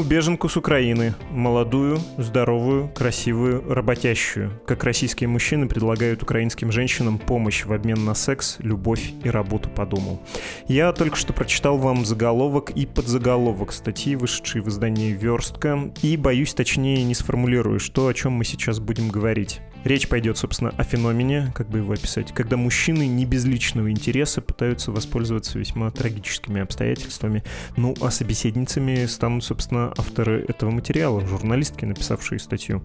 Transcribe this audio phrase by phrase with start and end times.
[0.00, 1.14] Приму беженку с Украины.
[1.30, 4.50] Молодую, здоровую, красивую, работящую.
[4.66, 9.84] Как российские мужчины предлагают украинским женщинам помощь в обмен на секс, любовь и работу по
[9.84, 10.22] дому.
[10.68, 16.54] Я только что прочитал вам заголовок и подзаголовок статьи, вышедшей в издании «Верстка», и, боюсь,
[16.54, 19.60] точнее не сформулирую, что, о чем мы сейчас будем говорить.
[19.84, 24.42] Речь пойдет, собственно, о феномене, как бы его описать, когда мужчины не без личного интереса
[24.42, 27.42] пытаются воспользоваться весьма трагическими обстоятельствами.
[27.76, 32.82] Ну, а собеседницами станут, собственно, авторы этого материала, журналистки, написавшие статью.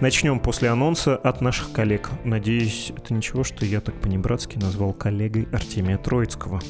[0.00, 2.10] Начнем после анонса от наших коллег.
[2.24, 6.60] Надеюсь, это ничего, что я так по-небратски назвал коллегой Артемия Троицкого.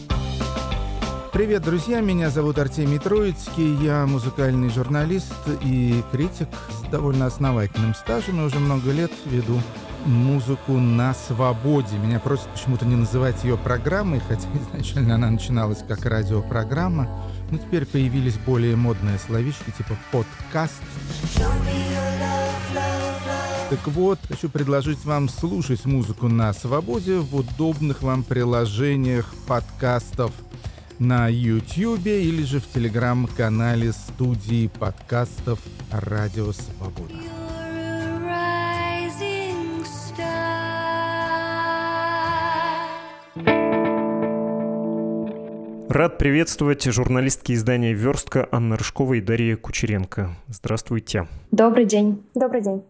[1.35, 2.01] Привет, друзья!
[2.01, 3.75] Меня зовут Артемий Троицкий.
[3.85, 8.41] Я музыкальный журналист и критик с довольно основательным стажем.
[8.41, 9.59] И уже много лет веду
[10.07, 11.97] музыку на свободе.
[11.99, 17.09] Меня просят почему-то не называть ее программой, хотя изначально она начиналась как радиопрограмма.
[17.51, 20.83] Но теперь появились более модные словечки типа подкаст.
[23.71, 30.33] Так вот, хочу предложить вам слушать музыку на свободе в удобных вам приложениях подкастов–
[30.99, 35.59] на YouTube или же в телеграм-канале студии подкастов
[35.91, 37.44] «Радио Свобода».
[45.95, 50.31] Рад приветствовать журналистки издания «Верстка» Анна Рыжкова и Дарья Кучеренко.
[50.49, 51.29] Здравствуйте.
[51.53, 52.21] Добрый день.
[52.35, 52.83] Добрый день.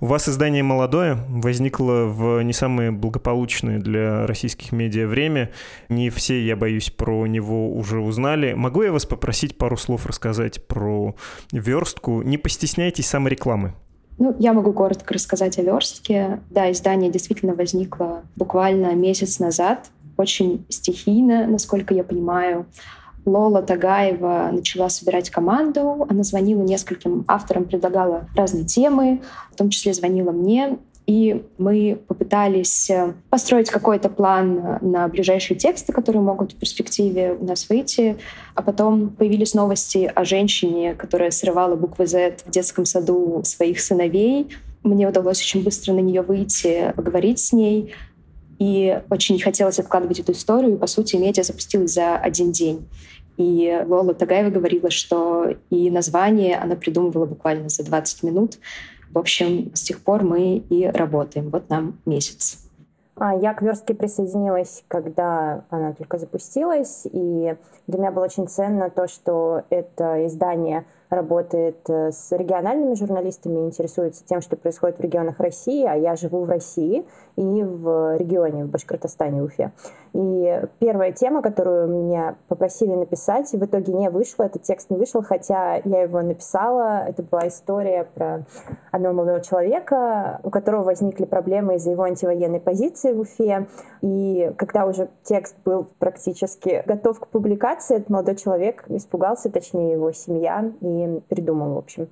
[0.00, 5.50] У вас издание молодое, возникло в не самое благополучное для российских медиа время.
[5.88, 8.52] Не все, я боюсь, про него уже узнали.
[8.52, 11.16] Могу я вас попросить пару слов рассказать про
[11.50, 12.22] «Верстку»?
[12.22, 13.74] Не постесняйтесь саморекламы.
[14.18, 16.38] Ну, я могу коротко рассказать о верстке.
[16.50, 19.90] Да, издание действительно возникло буквально месяц назад
[20.22, 22.66] очень стихийно, насколько я понимаю.
[23.24, 26.06] Лола Тагаева начала собирать команду.
[26.08, 29.22] Она звонила нескольким авторам, предлагала разные темы,
[29.52, 30.78] в том числе звонила мне.
[31.06, 37.44] И мы попытались э, построить какой-то план на ближайшие тексты, которые могут в перспективе у
[37.44, 38.18] нас выйти.
[38.54, 44.50] А потом появились новости о женщине, которая срывала буквы Z в детском саду своих сыновей.
[44.84, 47.92] Мне удалось очень быстро на нее выйти, поговорить с ней.
[48.62, 50.74] И очень не хотелось откладывать эту историю.
[50.74, 52.88] И, по сути, медиа запустилась за один день.
[53.36, 58.58] И Лола Тагаева говорила, что и название она придумывала буквально за 20 минут.
[59.10, 61.50] В общем, с тех пор мы и работаем.
[61.50, 62.58] Вот нам месяц.
[63.16, 67.56] А, я к верстке присоединилась, когда она только запустилась, и
[67.88, 74.24] для меня было очень ценно то, что это издание работает э, с региональными журналистами, интересуется
[74.24, 77.04] тем, что происходит в регионах России, а я живу в России
[77.36, 79.72] и в регионе, в Башкортостане, Уфе.
[80.14, 85.22] И первая тема, которую меня попросили написать, в итоге не вышла, этот текст не вышел,
[85.22, 87.04] хотя я его написала.
[87.06, 88.44] Это была история про
[88.90, 93.66] одного молодого человека, у которого возникли проблемы из-за его антивоенной позиции в Уфе.
[94.00, 100.12] И когда уже текст был практически готов к публикации, этот молодой человек испугался, точнее его
[100.12, 102.08] семья, и придумал, в общем.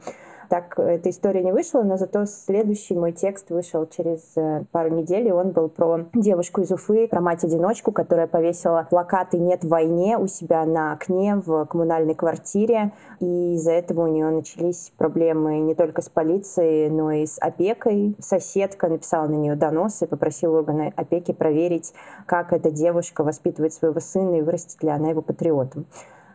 [0.50, 5.28] Так эта история не вышла, но зато следующий мой текст вышел через э, пару недель,
[5.28, 10.26] и он был про девушку из Уфы, про мать-одиночку, которая повесила плакаты «Нет войне» у
[10.26, 12.90] себя на окне в коммунальной квартире,
[13.20, 18.16] и из-за этого у нее начались проблемы не только с полицией, но и с опекой.
[18.18, 21.94] Соседка написала на нее донос и попросила органы опеки проверить,
[22.26, 25.86] как эта девушка воспитывает своего сына и вырастет ли она его патриотом.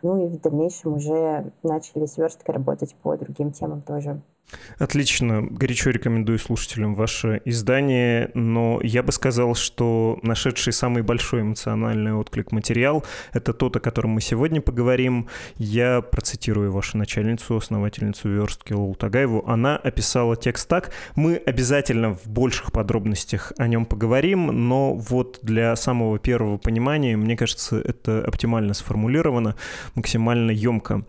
[0.02, 4.20] Ну и в дальнейшем уже начали сверстки работать по другим темам тоже.
[4.78, 5.42] Отлично.
[5.42, 12.52] Горячо рекомендую слушателям ваше издание, но я бы сказал, что нашедший самый большой эмоциональный отклик
[12.52, 15.28] материал— это тот, о котором мы сегодня поговорим.
[15.56, 19.44] Я процитирую вашу начальницу, основательницу верстки Лолу Тагаеву.
[19.46, 20.92] Она описала текст так.
[21.14, 27.36] Мы обязательно в больших подробностях о нем поговорим, но вот для самого первого понимания, мне
[27.36, 29.56] кажется, это оптимально сформулировано,
[29.94, 31.04] максимально емко.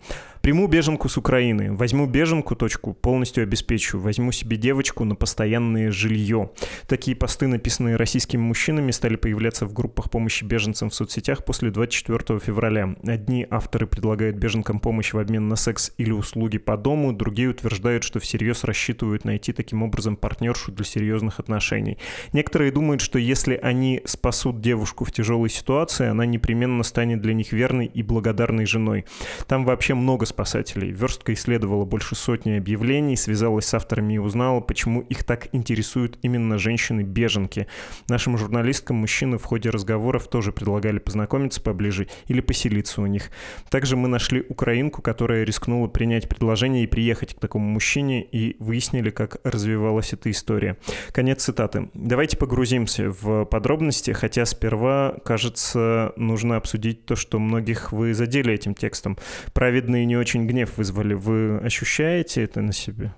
[0.48, 6.52] Приму беженку с Украины, возьму беженку, точку, полностью обеспечу, возьму себе девочку на постоянное жилье.
[6.86, 12.40] Такие посты, написанные российскими мужчинами, стали появляться в группах помощи беженцам в соцсетях после 24
[12.40, 12.96] февраля.
[13.02, 18.02] Одни авторы предлагают беженкам помощь в обмен на секс или услуги по дому, другие утверждают,
[18.02, 21.98] что всерьез рассчитывают найти таким образом партнершу для серьезных отношений.
[22.32, 27.52] Некоторые думают, что если они спасут девушку в тяжелой ситуации, она непременно станет для них
[27.52, 29.04] верной и благодарной женой.
[29.46, 30.92] Там вообще много спасателей.
[30.92, 36.58] Верстка исследовала больше сотни объявлений, связалась с авторами и узнала, почему их так интересуют именно
[36.58, 37.66] женщины-беженки.
[38.08, 43.30] Нашим журналисткам мужчины в ходе разговоров тоже предлагали познакомиться поближе или поселиться у них.
[43.68, 49.10] Также мы нашли украинку, которая рискнула принять предложение и приехать к такому мужчине, и выяснили,
[49.10, 50.76] как развивалась эта история.
[51.10, 51.90] Конец цитаты.
[51.94, 58.76] Давайте погрузимся в подробности, хотя сперва, кажется, нужно обсудить то, что многих вы задели этим
[58.76, 59.18] текстом.
[59.52, 61.14] Праведный не очень гнев вызвали.
[61.14, 63.12] Вы ощущаете это на себе?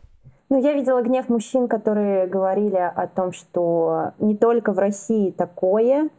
[0.49, 6.11] Ну, я видела гнев мужчин, которые говорили о том, что не только в России такое,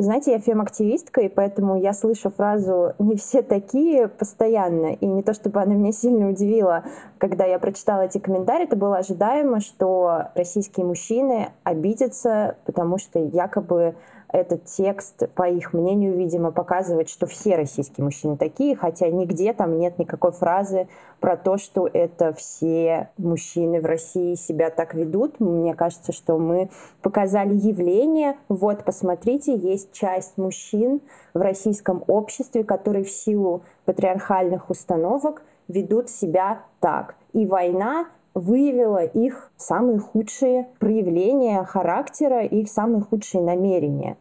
[0.00, 4.92] знаете, я фем-активистка, и поэтому я слышу фразу «не все такие» постоянно.
[4.92, 6.84] И не то, чтобы она меня сильно удивила,
[7.18, 13.96] когда я прочитала эти комментарии, это было ожидаемо, что российские мужчины обидятся, потому что якобы
[14.30, 19.78] этот текст, по их мнению, видимо, показывает, что все российские мужчины такие, хотя нигде там
[19.78, 20.88] нет никакой фразы
[21.20, 25.40] про то, что это все мужчины в России себя так ведут.
[25.40, 26.70] Мне кажется, что мы
[27.02, 28.36] показали явление.
[28.48, 31.00] Вот, посмотрите, есть часть мужчин
[31.32, 37.14] в российском обществе, которые в силу патриархальных установок ведут себя так.
[37.32, 38.06] И война
[38.38, 44.16] выявила их самые худшие проявления характера, их самые худшие намерения.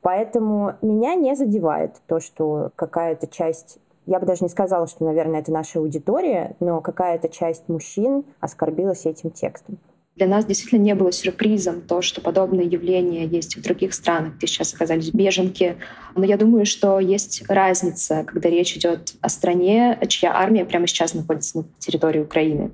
[0.00, 5.40] Поэтому меня не задевает то, что какая-то часть я бы даже не сказала, что, наверное,
[5.40, 9.78] это наша аудитория, но какая-то часть мужчин оскорбилась этим текстом.
[10.16, 14.46] Для нас действительно не было сюрпризом то, что подобные явления есть в других странах, где
[14.46, 15.76] сейчас оказались беженки.
[16.14, 21.14] Но я думаю, что есть разница, когда речь идет о стране, чья армия прямо сейчас
[21.14, 22.72] находится на территории Украины.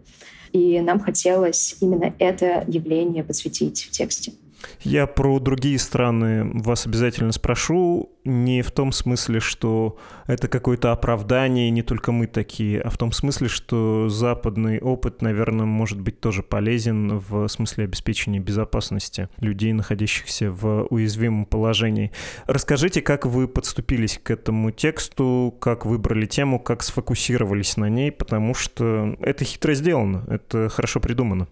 [0.53, 4.33] И нам хотелось именно это явление подсветить в тексте.
[4.81, 11.70] Я про другие страны вас обязательно спрошу, не в том смысле, что это какое-то оправдание,
[11.70, 16.43] не только мы такие, а в том смысле, что западный опыт, наверное, может быть тоже
[16.43, 22.12] полезен в смысле обеспечения безопасности людей, находящихся в уязвимом положении.
[22.46, 28.54] Расскажите, как вы подступились к этому тексту, как выбрали тему, как сфокусировались на ней, потому
[28.54, 31.49] что это хитро сделано, это хорошо придумано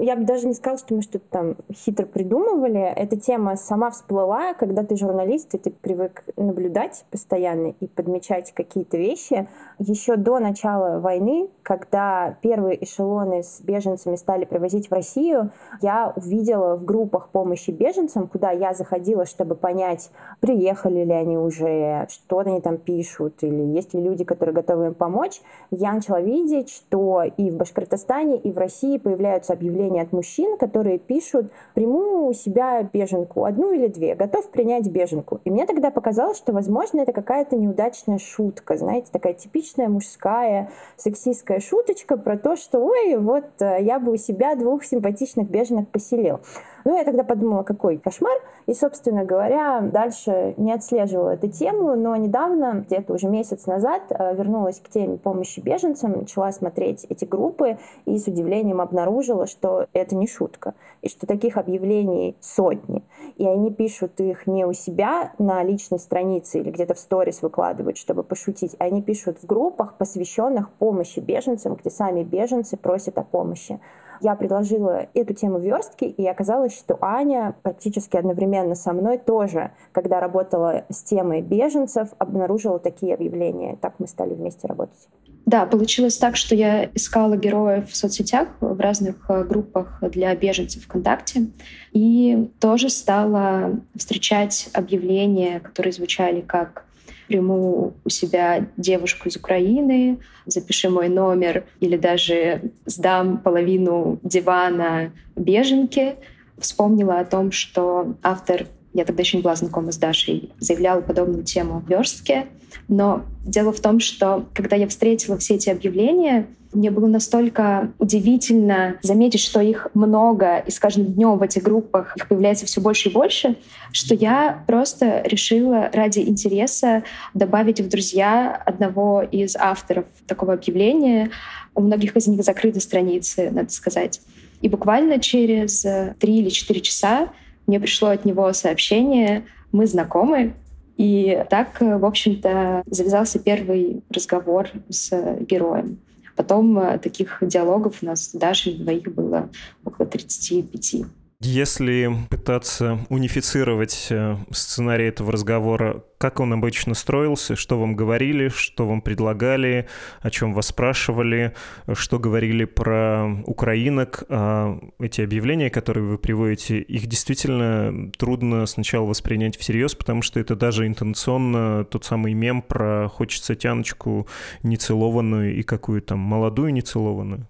[0.00, 2.80] я бы даже не сказала, что мы что-то там хитро придумывали.
[2.80, 8.96] Эта тема сама всплыла, когда ты журналист, и ты привык наблюдать постоянно и подмечать какие-то
[8.96, 9.48] вещи.
[9.78, 15.50] Еще до начала войны, когда первые эшелоны с беженцами стали привозить в Россию,
[15.82, 20.10] я увидела в группах помощи беженцам, куда я заходила, чтобы понять,
[20.40, 24.94] приехали ли они уже, что они там пишут, или есть ли люди, которые готовы им
[24.94, 25.40] помочь,
[25.70, 30.56] я начала видеть, что и в Башкортостане, и в России появляются объявления объявления от мужчин,
[30.56, 35.40] которые пишут «приму у себя беженку, одну или две, готов принять беженку».
[35.44, 41.60] И мне тогда показалось, что, возможно, это какая-то неудачная шутка, знаете, такая типичная мужская сексистская
[41.60, 46.40] шуточка про то, что «ой, вот э, я бы у себя двух симпатичных беженок поселил».
[46.86, 48.38] Ну, я тогда подумала, какой кошмар.
[48.66, 54.36] И, собственно говоря, дальше не отслеживала эту тему, но недавно, где-то уже месяц назад, э,
[54.36, 60.14] вернулась к теме помощи беженцам, начала смотреть эти группы и с удивлением обнаружила, что это
[60.14, 63.02] не шутка, и что таких объявлений сотни.
[63.36, 67.96] И они пишут их не у себя на личной странице или где-то в сторис выкладывают,
[67.96, 73.80] чтобы пошутить, они пишут в группах, посвященных помощи беженцам, где сами беженцы просят о помощи.
[74.20, 80.20] Я предложила эту тему верстки, и оказалось, что Аня практически одновременно со мной тоже, когда
[80.20, 83.76] работала с темой беженцев, обнаружила такие объявления.
[83.80, 85.08] Так мы стали вместе работать.
[85.46, 90.82] Да, получилось так, что я искала героев в соцсетях, в разных э, группах для беженцев
[90.84, 91.46] ВКонтакте,
[91.92, 96.85] и тоже стала встречать объявления, которые звучали как
[97.26, 106.16] приму у себя девушку из Украины, запиши мой номер или даже сдам половину дивана беженке.
[106.58, 108.66] Вспомнила о том, что автор
[108.96, 112.46] я тогда еще не была знакома с Дашей, заявляла подобную тему в верстке.
[112.88, 118.98] Но дело в том, что когда я встретила все эти объявления, мне было настолько удивительно
[119.02, 123.08] заметить, что их много, и с каждым днем в этих группах их появляется все больше
[123.08, 123.56] и больше,
[123.92, 127.02] что я просто решила ради интереса
[127.34, 131.30] добавить в друзья одного из авторов такого объявления.
[131.74, 134.20] У многих из них закрыты страницы, надо сказать.
[134.60, 135.80] И буквально через
[136.18, 137.30] три или четыре часа
[137.66, 140.54] мне пришло от него сообщение «Мы знакомы»,
[140.96, 145.98] и так, в общем-то, завязался первый разговор с героем.
[146.36, 149.50] Потом э, таких диалогов у нас даже двоих было
[149.84, 151.06] около 35.
[151.40, 158.88] Если пытаться унифицировать э, сценарий этого разговора, как он обычно строился, что вам говорили, что
[158.88, 159.86] вам предлагали,
[160.22, 161.54] о чем вас спрашивали,
[161.92, 169.58] что говорили про украинок, а эти объявления, которые вы приводите, их действительно трудно сначала воспринять
[169.58, 174.26] всерьез, потому что это даже интенционно тот самый мем про «хочется тяночку
[174.62, 177.46] нецелованную и какую там молодую нецелованную».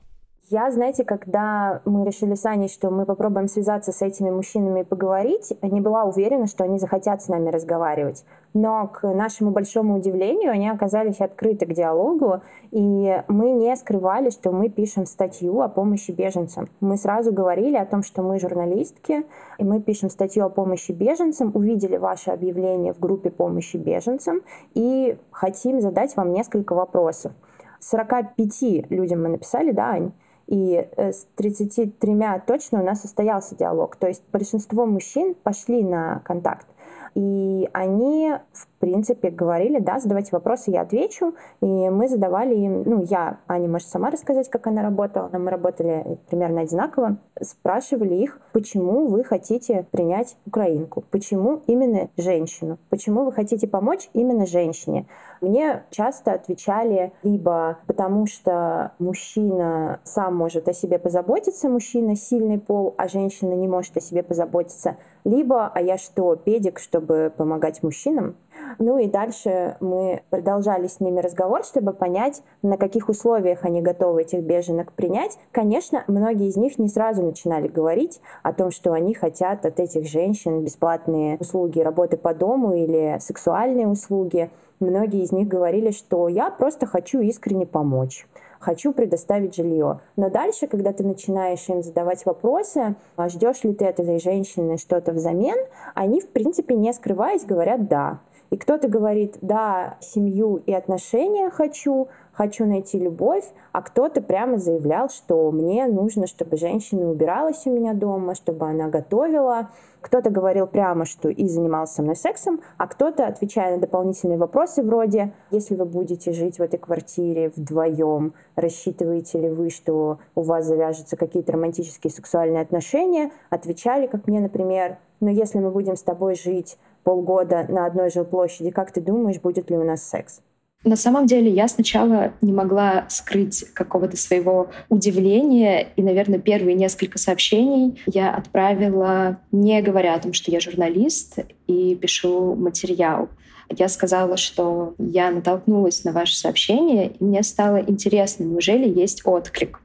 [0.49, 4.85] Я, знаете, когда мы решили с Аней, что мы попробуем связаться с этими мужчинами и
[4.85, 8.25] поговорить, не была уверена, что они захотят с нами разговаривать.
[8.55, 14.53] Но, к нашему большому удивлению, они оказались открыты к диалогу, и мы не скрывали, что
[14.53, 16.69] мы пишем статью о помощи беженцам.
[16.79, 19.27] Мы сразу говорили о том, что мы журналистки,
[19.59, 24.43] и мы пишем статью о помощи беженцам, увидели ваше объявление в группе помощи беженцам
[24.75, 27.33] и хотим задать вам несколько вопросов.
[27.81, 30.13] 45 людям мы написали, да, Ань?
[30.47, 33.97] И э, с 33 точно у нас состоялся диалог.
[33.97, 36.67] То есть большинство мужчин пошли на контакт.
[37.15, 41.35] И они, в принципе, говорили, да, задавайте вопросы, я отвечу.
[41.61, 45.51] И мы задавали им, ну, я, Аня может сама рассказать, как она работала, но мы
[45.51, 47.17] работали примерно одинаково.
[47.41, 54.47] Спрашивали их, почему вы хотите принять украинку, почему именно женщину, почему вы хотите помочь именно
[54.47, 55.07] женщине.
[55.41, 62.95] Мне часто отвечали либо потому, что мужчина сам может о себе позаботиться, мужчина сильный пол,
[62.97, 68.37] а женщина не может о себе позаботиться, либо «а я что, педик, чтобы помогать мужчинам?»
[68.79, 74.23] Ну и дальше мы продолжали с ними разговор, чтобы понять, на каких условиях они готовы
[74.23, 75.39] этих беженок принять.
[75.53, 80.07] Конечно, многие из них не сразу начинали говорить о том, что они хотят от этих
[80.07, 84.51] женщин бесплатные услуги работы по дому или сексуальные услуги.
[84.81, 88.27] Многие из них говорили, что я просто хочу искренне помочь
[88.59, 90.01] хочу предоставить жилье.
[90.17, 94.77] Но дальше, когда ты начинаешь им задавать вопросы, а ждешь ли ты от этой женщины
[94.77, 95.57] что-то взамен,
[95.95, 98.19] они, в принципе, не скрываясь, говорят «да».
[98.51, 105.09] И кто-то говорит, да, семью и отношения хочу, хочу найти любовь, а кто-то прямо заявлял,
[105.09, 109.71] что мне нужно, чтобы женщина убиралась у меня дома, чтобы она готовила.
[110.01, 114.85] Кто-то говорил прямо, что и занимался со мной сексом, а кто-то, отвечая на дополнительные вопросы
[114.85, 120.67] вроде, если вы будете жить в этой квартире вдвоем, рассчитываете ли вы, что у вас
[120.67, 126.37] завяжутся какие-то романтические сексуальные отношения, отвечали, как мне, например, но если мы будем с тобой
[126.37, 130.41] жить полгода на одной жилплощади, как ты думаешь, будет ли у нас секс?
[130.83, 137.19] На самом деле я сначала не могла скрыть какого-то своего удивления, и, наверное, первые несколько
[137.19, 143.29] сообщений я отправила, не говоря о том, что я журналист и пишу материал.
[143.71, 149.81] Я сказала, что я натолкнулась на ваше сообщение, и мне стало интересно, неужели есть отклик.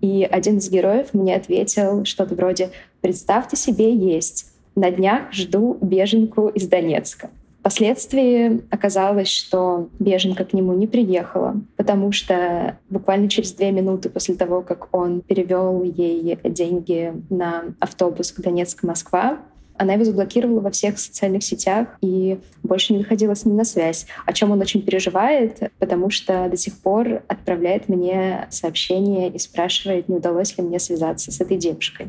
[0.00, 4.53] И один из героев мне ответил что-то вроде «Представьте себе, есть.
[4.74, 7.30] На днях жду беженку из Донецка.
[7.60, 14.34] Впоследствии оказалось, что беженка к нему не приехала, потому что буквально через две минуты после
[14.34, 19.38] того, как он перевел ей деньги на автобус к Донецк-Москва,
[19.76, 24.06] она его заблокировала во всех социальных сетях и больше не выходила с ним на связь,
[24.26, 30.08] о чем он очень переживает, потому что до сих пор отправляет мне сообщения и спрашивает,
[30.08, 32.08] не удалось ли мне связаться с этой девушкой.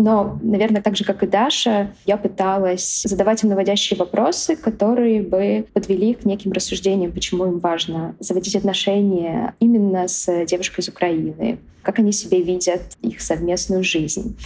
[0.00, 5.66] Но, наверное, так же, как и Даша, я пыталась задавать им наводящие вопросы, которые бы
[5.74, 11.98] подвели к неким рассуждениям, почему им важно заводить отношения именно с девушкой из Украины, как
[11.98, 14.38] они себе видят их совместную жизнь.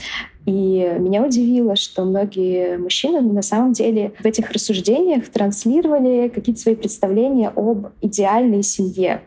[0.45, 6.75] И меня удивило, что многие мужчины на самом деле в этих рассуждениях транслировали какие-то свои
[6.75, 9.23] представления об идеальной семье.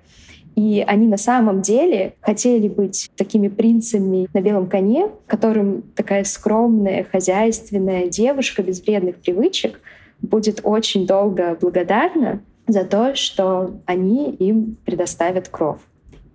[0.58, 7.04] И они на самом деле хотели быть такими принцами на белом коне, которым такая скромная,
[7.04, 9.80] хозяйственная девушка без вредных привычек
[10.20, 15.80] будет очень долго благодарна за то, что они им предоставят кров.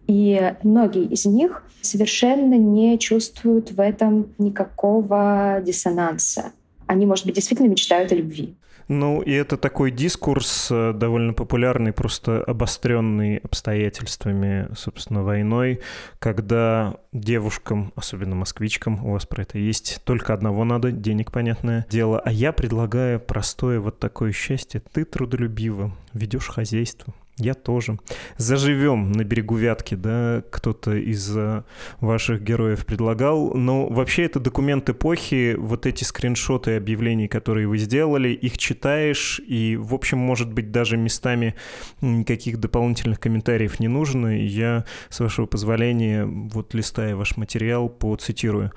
[0.06, 6.52] И многие из них совершенно не чувствуют в этом никакого диссонанса.
[6.86, 8.54] они, может быть, действительно мечтают о любви.
[8.92, 15.80] Ну, и это такой дискурс э, довольно популярный, просто обостренный обстоятельствами, собственно, войной,
[16.18, 22.20] когда девушкам, особенно москвичкам, у вас про это есть, только одного надо, денег, понятное дело.
[22.20, 24.82] А я предлагаю простое вот такое счастье.
[24.92, 27.98] Ты трудолюбиво ведешь хозяйство, я тоже.
[28.36, 31.62] Заживем на берегу Вятки, да, кто-то из э,
[32.00, 33.54] ваших героев предлагал.
[33.54, 39.76] Но вообще это документ эпохи, вот эти скриншоты объявлений, которые вы сделали, их читаешь, и,
[39.80, 41.54] в общем, может быть, даже местами
[42.00, 44.38] никаких дополнительных комментариев не нужно.
[44.38, 48.72] Я, с вашего позволения, вот листая ваш материал, поцитирую.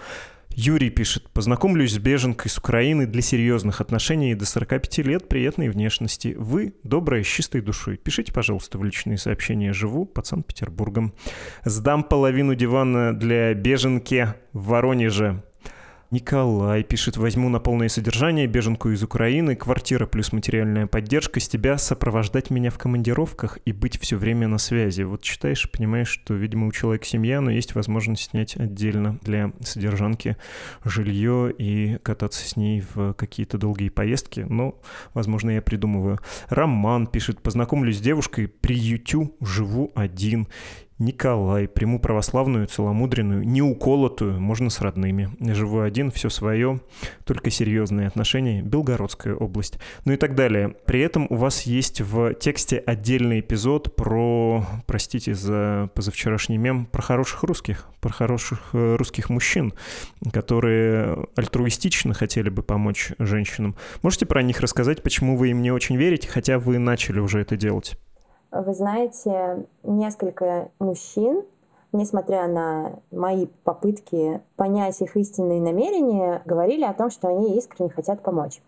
[0.58, 6.34] Юрий пишет, познакомлюсь с беженкой с Украины для серьезных отношений до 45 лет приятной внешности.
[6.38, 7.98] Вы добрая, с чистой душой.
[7.98, 9.74] Пишите, пожалуйста, в личные сообщения.
[9.74, 11.14] Живу под Санкт-Петербургом.
[11.66, 15.44] Сдам половину дивана для беженки в Воронеже.
[16.16, 21.78] Николай пишет, возьму на полное содержание беженку из Украины, квартира плюс материальная поддержка, с тебя
[21.78, 25.02] сопровождать меня в командировках и быть все время на связи.
[25.02, 30.38] Вот читаешь, понимаешь, что, видимо, у человека семья, но есть возможность снять отдельно для содержанки
[30.86, 34.46] жилье и кататься с ней в какие-то долгие поездки.
[34.48, 34.80] Но,
[35.14, 36.20] возможно, я придумываю.
[36.48, 40.48] Роман пишет, познакомлюсь с девушкой, приютю, живу один.
[40.98, 45.30] Николай, приму православную, целомудренную, неуколотую, можно с родными.
[45.42, 46.80] Живу один, все свое,
[47.26, 50.76] только серьезные отношения, Белгородская область, ну и так далее.
[50.86, 57.02] При этом у вас есть в тексте отдельный эпизод про, простите за позавчерашний мем, про
[57.02, 59.74] хороших русских, про хороших э, русских мужчин,
[60.32, 63.76] которые альтруистично хотели бы помочь женщинам.
[64.02, 67.58] Можете про них рассказать, почему вы им не очень верите, хотя вы начали уже это
[67.58, 67.98] делать?
[68.52, 71.44] Вы знаете, несколько мужчин,
[71.92, 78.22] несмотря на мои попытки понять их истинные намерения, говорили о том, что они искренне хотят
[78.22, 78.62] помочь.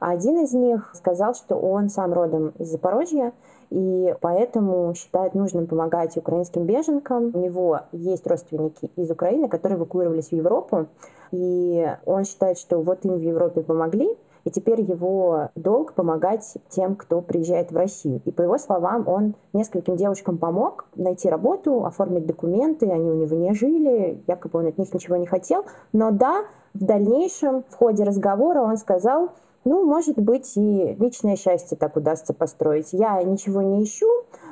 [0.00, 3.32] Один из них сказал, что он сам родом из Запорожья,
[3.70, 7.30] и поэтому считает нужным помогать украинским беженкам.
[7.34, 10.86] У него есть родственники из Украины, которые эвакуировались в Европу,
[11.30, 16.96] и он считает, что вот им в Европе помогли, и теперь его долг помогать тем,
[16.96, 18.20] кто приезжает в Россию.
[18.24, 23.36] И по его словам, он нескольким девушкам помог найти работу, оформить документы, они у него
[23.36, 25.64] не жили, якобы он от них ничего не хотел.
[25.92, 29.30] Но да, в дальнейшем, в ходе разговора он сказал,
[29.64, 32.92] ну, может быть, и личное счастье так удастся построить.
[32.92, 34.08] Я ничего не ищу,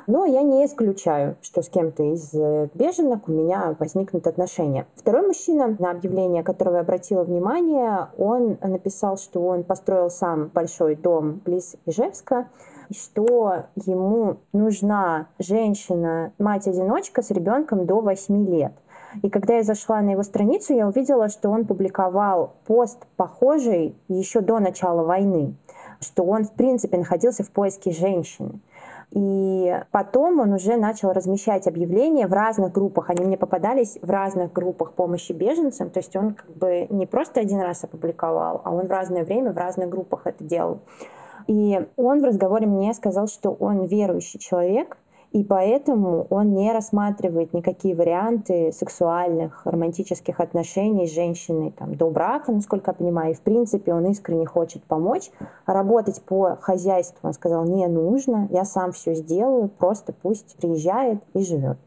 [0.07, 4.87] но я не исключаю, что с кем-то из э, беженок у меня возникнут отношения.
[4.95, 10.95] Второй мужчина, на объявление которого я обратила внимание, он написал, что он построил сам большой
[10.95, 12.47] дом близ Ижевска,
[12.89, 18.73] и что ему нужна женщина, мать-одиночка с ребенком до 8 лет.
[19.21, 24.41] И когда я зашла на его страницу, я увидела, что он публиковал пост похожий еще
[24.41, 25.55] до начала войны,
[25.99, 28.59] что он, в принципе, находился в поиске женщины.
[29.11, 33.11] И потом он уже начал размещать объявления в разных группах.
[33.11, 35.91] Они мне попадались в разных группах помощи беженцам.
[35.91, 39.51] То есть он как бы не просто один раз опубликовал, а он в разное время
[39.51, 40.79] в разных группах это делал.
[41.45, 44.97] И он в разговоре мне сказал, что он верующий человек,
[45.33, 52.51] и поэтому он не рассматривает никакие варианты сексуальных, романтических отношений с женщиной там, до брака,
[52.51, 53.31] насколько я понимаю.
[53.31, 55.31] И, в принципе, он искренне хочет помочь.
[55.65, 61.43] Работать по хозяйству, он сказал, не нужно, я сам все сделаю, просто пусть приезжает и
[61.43, 61.79] живет.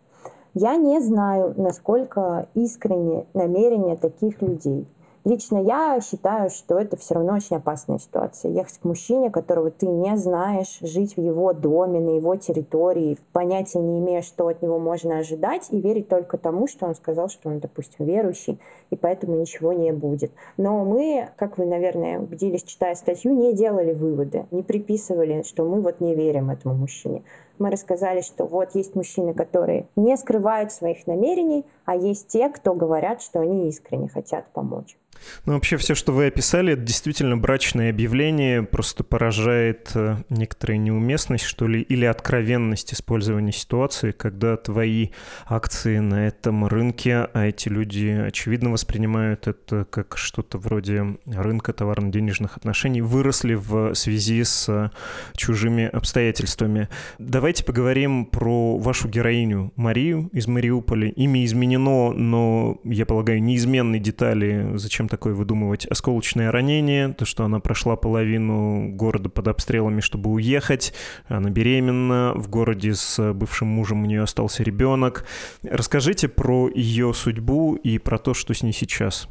[0.54, 4.88] Я не знаю, насколько искренне намерения таких людей.
[5.26, 8.52] Лично я считаю, что это все равно очень опасная ситуация.
[8.52, 13.80] Ехать к мужчине, которого ты не знаешь, жить в его доме, на его территории, понятия
[13.80, 17.48] не имея, что от него можно ожидать, и верить только тому, что он сказал, что
[17.48, 18.60] он, допустим, верующий,
[18.90, 20.30] и поэтому ничего не будет.
[20.58, 25.80] Но мы, как вы, наверное, убедились, читая статью, не делали выводы, не приписывали, что мы
[25.80, 27.24] вот не верим этому мужчине.
[27.58, 32.74] Мы рассказали, что вот есть мужчины, которые не скрывают своих намерений, а есть те, кто
[32.74, 34.96] говорят, что они искренне хотят помочь.
[35.44, 41.44] Ну, вообще все, что вы описали, это действительно брачное объявление, просто поражает э, некоторая неуместность,
[41.44, 45.09] что ли, или откровенность использования ситуации, когда твои
[45.46, 52.57] акции на этом рынке, а эти люди, очевидно, воспринимают это как что-то вроде рынка товарно-денежных
[52.57, 54.90] отношений, выросли в связи с
[55.37, 56.88] чужими обстоятельствами.
[57.18, 61.09] Давайте поговорим про вашу героиню Марию из Мариуполя.
[61.11, 67.60] Имя изменено, но, я полагаю, неизменные детали зачем-то такое выдумывать осколочное ранение, то, что она
[67.60, 70.92] прошла половину города под обстрелами, чтобы уехать,
[71.28, 75.24] она беременна, в городе с бывшим мужем у нее остался ребенок.
[75.62, 79.28] Расскажите про ее судьбу и про то, что с ней сейчас.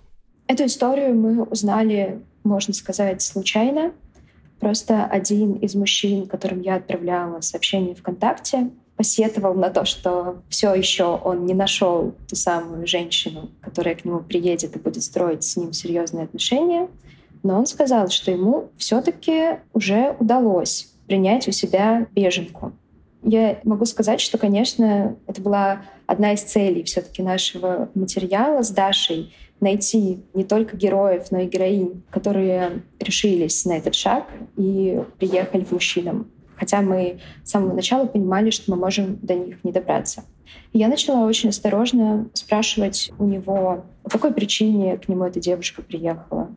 [0.48, 3.92] Эту историю мы узнали можно сказать, случайно.
[4.60, 11.06] Просто один из мужчин, которым я отправляла сообщение ВКонтакте, посетовал на то, что все еще
[11.06, 15.74] он не нашел ту самую женщину, которая к нему приедет и будет строить с ним
[15.74, 16.88] серьезные отношения.
[17.44, 22.72] Но он сказал, что ему все-таки уже удалось принять у себя беженку.
[23.22, 29.34] Я могу сказать, что, конечно, это была одна из целей все-таки нашего материала с Дашей
[29.60, 34.26] найти не только героев, но и героинь, которые решились на этот шаг
[34.58, 36.30] и приехали к мужчинам.
[36.58, 40.24] Хотя мы с самого начала понимали, что мы можем до них не добраться.
[40.74, 46.50] Я начала очень осторожно спрашивать у него, по какой причине к нему эта девушка приехала,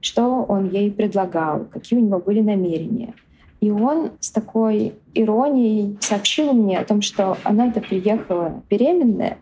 [0.00, 3.14] что он ей предлагал, какие у него были намерения.
[3.60, 9.38] И он с такой иронией сообщил мне о том, что она-то приехала беременная.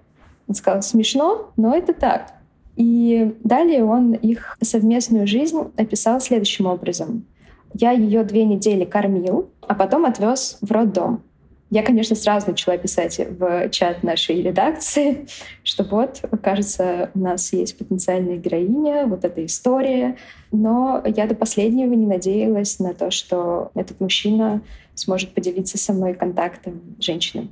[0.46, 2.33] Он сказал, смешно, но это так.
[2.77, 7.27] И далее он их совместную жизнь описал следующим образом.
[7.75, 11.22] Я ее две недели кормил, а потом отвез в роддом.
[11.70, 15.26] Я, конечно, сразу начала писать в чат нашей редакции,
[15.64, 20.18] что вот, кажется, у нас есть потенциальная героиня, вот эта история.
[20.50, 24.61] Но я до последнего не надеялась на то, что этот мужчина
[24.94, 27.48] сможет поделиться со мной контактом женщины.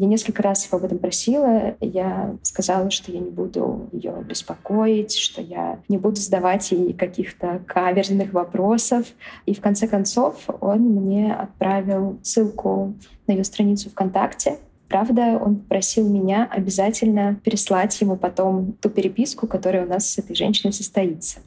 [0.00, 1.76] Я несколько раз его об этом просила.
[1.78, 7.60] Я сказала, что я не буду ее беспокоить, что я не буду задавать ей каких-то
[7.66, 9.08] каверзных вопросов.
[9.44, 12.94] И в конце концов он мне отправил ссылку
[13.26, 14.56] на ее страницу ВКонтакте,
[14.88, 20.34] Правда, он попросил меня обязательно переслать ему потом ту переписку, которая у нас с этой
[20.34, 21.40] женщиной состоится.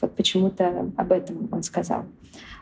[0.00, 2.06] Вот почему-то об этом он сказал.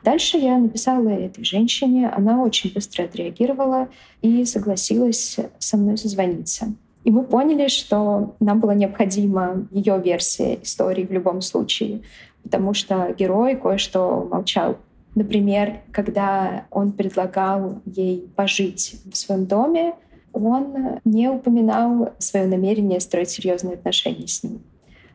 [0.04, 3.88] Дальше я написала этой женщине, она очень быстро отреагировала
[4.22, 6.74] и согласилась со мной созвониться.
[7.04, 12.02] И мы поняли, что нам была необходима ее версия истории в любом случае,
[12.42, 14.76] потому что герой кое-что молчал.
[15.14, 19.94] Например, когда он предлагал ей пожить в своем доме,
[20.32, 24.60] он не упоминал свое намерение строить серьезные отношения с ним.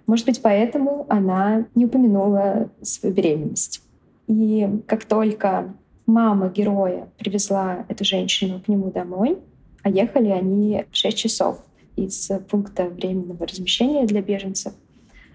[0.08, 3.83] Может быть, поэтому она не упомянула свою беременность.
[4.28, 5.74] И как только
[6.06, 9.38] мама героя привезла эту женщину к нему домой,
[9.84, 11.62] а ехали они 6 часов
[11.96, 14.74] из пункта временного размещения для беженцев.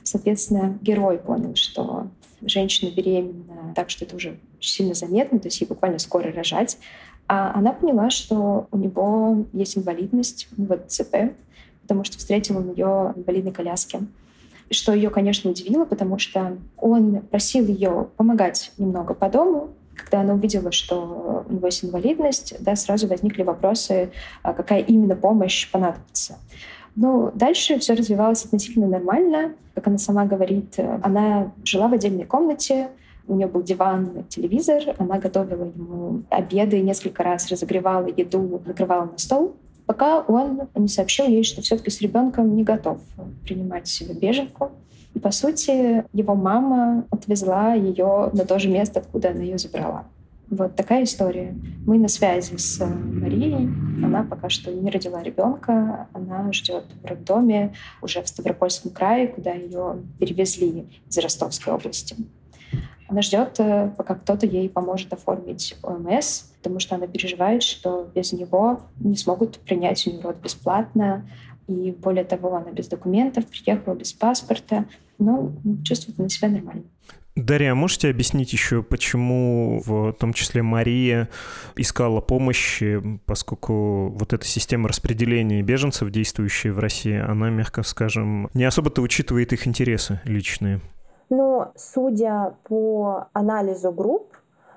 [0.03, 2.09] Соответственно, герой понял, что
[2.41, 6.79] женщина беременна, так что это уже сильно заметно, то есть ей буквально скоро рожать.
[7.27, 11.35] А она поняла, что у него есть инвалидность, у него ДЦП,
[11.83, 14.01] потому что встретил он ее в инвалидной коляске
[14.71, 19.71] что ее, конечно, удивило, потому что он просил ее помогать немного по дому.
[19.95, 24.11] Когда она увидела, что у него есть инвалидность, да, сразу возникли вопросы,
[24.43, 26.39] а какая именно помощь понадобится.
[26.95, 29.55] Ну, дальше все развивалось относительно нормально.
[29.75, 32.89] Как она сама говорит, она жила в отдельной комнате,
[33.29, 39.19] у нее был диван, телевизор, она готовила ему обеды, несколько раз разогревала еду, накрывала на
[39.19, 39.55] стол
[39.89, 42.99] пока он не сообщил ей, что все-таки с ребенком не готов
[43.43, 44.71] принимать себе беженку.
[45.15, 50.05] И, по сути, его мама отвезла ее на то же место, откуда она ее забрала.
[50.51, 51.55] Вот такая история.
[51.87, 53.71] Мы на связи с Марией.
[54.05, 56.07] Она пока что не родила ребенка.
[56.13, 57.73] Она ждет в роддоме
[58.03, 62.15] уже в Ставропольском крае, куда ее перевезли из Ростовской области.
[63.09, 68.33] Она ждет, э, пока кто-то ей поможет оформить ОМС, потому что она переживает, что без
[68.33, 71.29] него не смогут принять у нее род бесплатно.
[71.69, 74.87] И более того, она без документов приехала, без паспорта,
[75.19, 75.53] но
[75.85, 76.85] чувствует на себя нормально.
[77.35, 81.29] Дарья, можете объяснить еще, почему в том числе Мария
[81.77, 88.65] искала помощи, поскольку вот эта система распределения беженцев, действующая в России, она, мягко скажем, не
[88.65, 90.81] особо-то учитывает их интересы личные?
[91.31, 94.29] Ну, судя по анализу групп,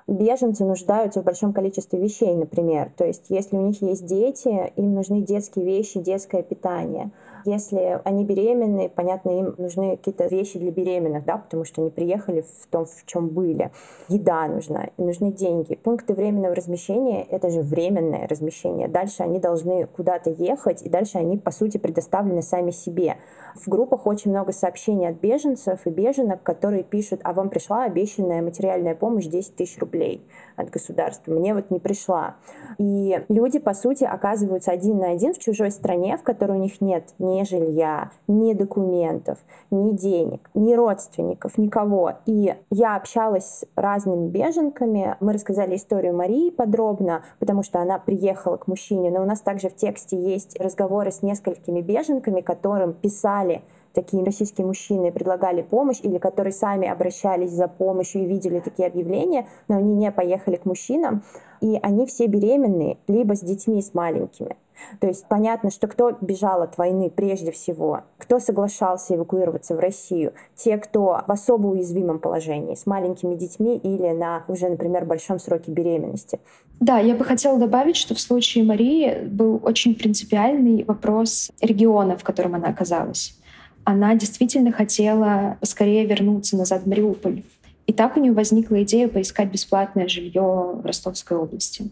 [0.06, 2.92] беженцы нуждаются в большом количестве вещей, например.
[2.96, 7.10] То есть, если у них есть дети, им нужны детские вещи, детское питание.
[7.44, 12.42] Если они беременны, понятно, им нужны какие-то вещи для беременных, да, потому что они приехали
[12.42, 13.70] в том, в чем были.
[14.08, 15.74] Еда нужна, нужны деньги.
[15.74, 18.88] Пункты временного размещения— это же временное размещение.
[18.88, 23.16] Дальше они должны куда-то ехать, и дальше они, по сути, предоставлены сами себе.
[23.54, 28.42] В группах очень много сообщений от беженцев и беженок, которые пишут, а вам пришла обещанная
[28.42, 30.22] материальная помощь 10 тысяч рублей
[30.56, 31.32] от государства.
[31.32, 32.36] Мне вот не пришла.
[32.78, 36.80] И люди, по сути, оказываются один на один в чужой стране, в которой у них
[36.80, 39.38] нет ни жилья, ни документов,
[39.70, 42.14] ни денег, ни родственников, никого.
[42.26, 45.16] И я общалась с разными беженками.
[45.20, 49.10] Мы рассказали историю Марии подробно, потому что она приехала к мужчине.
[49.10, 53.62] Но у нас также в тексте есть разговоры с несколькими беженками, которым писали
[53.92, 59.46] такие российские мужчины предлагали помощь или которые сами обращались за помощью и видели такие объявления,
[59.68, 61.22] но они не поехали к мужчинам,
[61.60, 64.56] и они все беременные, либо с детьми с маленькими.
[65.00, 70.32] То есть понятно, что кто бежал от войны прежде всего, кто соглашался эвакуироваться в Россию,
[70.54, 75.70] те, кто в особо уязвимом положении, с маленькими детьми или на уже, например, большом сроке
[75.70, 76.40] беременности.
[76.80, 82.24] Да, я бы хотела добавить, что в случае Марии был очень принципиальный вопрос региона, в
[82.24, 83.38] котором она оказалась.
[83.84, 87.42] Она действительно хотела скорее вернуться назад в Мариуполь.
[87.86, 91.90] И так у нее возникла идея поискать бесплатное жилье в Ростовской области.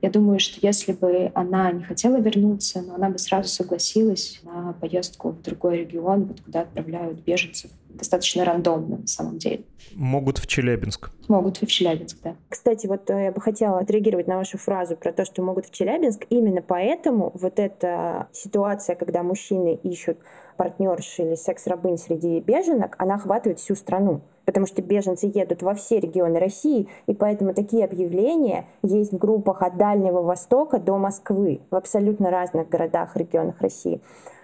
[0.00, 4.74] Я думаю, что если бы она не хотела вернуться, но она бы сразу согласилась на
[4.74, 9.64] поездку в другой регион, вот куда отправляют беженцев достаточно рандомно на самом деле.
[9.94, 11.10] Могут в Челябинск.
[11.28, 12.36] Могут и в Челябинск, да.
[12.48, 15.70] Кстати, вот э, я бы хотела отреагировать на вашу фразу про то, что могут в
[15.70, 16.26] Челябинск.
[16.28, 20.18] Именно поэтому вот эта ситуация, когда мужчины ищут
[20.56, 26.00] партнерш или секс-рабынь среди беженок, она охватывает всю страну потому что беженцы едут во все
[26.00, 31.74] регионы России, и поэтому такие объявления есть в группах от Дальнего Востока до Москвы, в
[31.74, 34.00] абсолютно разных городах, регионах России.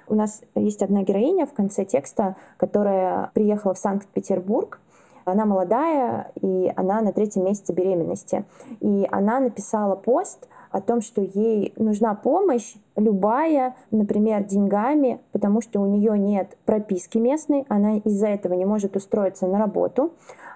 [0.09, 4.81] У нас есть одна героиня в конце текста, которая приехала в Санкт-Петербург,
[5.25, 8.45] она молодая, и она на третьем месяце беременности.
[8.81, 15.81] И она написала пост о том, что ей нужна помощь любая, например, деньгами, потому что
[15.81, 20.13] у нее нет прописки местной, она из-за этого не может устроиться на работу,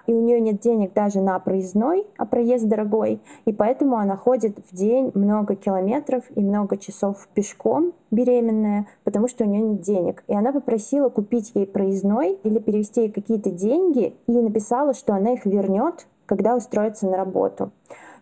[0.07, 4.57] и у нее нет денег даже на проездной, а проезд дорогой, и поэтому она ходит
[4.69, 10.23] в день много километров и много часов пешком, беременная, потому что у нее нет денег.
[10.27, 15.33] И она попросила купить ей проездной или перевести ей какие-то деньги, и написала, что она
[15.33, 17.71] их вернет, когда устроится на работу.